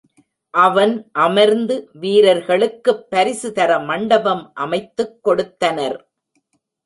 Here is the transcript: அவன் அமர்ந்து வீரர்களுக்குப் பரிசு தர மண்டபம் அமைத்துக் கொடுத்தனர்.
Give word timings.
அவன் 0.53 0.93
அமர்ந்து 1.11 1.75
வீரர்களுக்குப் 1.93 3.09
பரிசு 3.09 3.51
தர 3.51 3.79
மண்டபம் 3.79 4.51
அமைத்துக் 4.55 5.23
கொடுத்தனர். 5.23 5.97